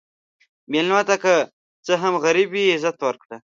[0.71, 1.33] مېلمه ته که
[1.85, 3.37] څه هم غریب وي، عزت ورکړه.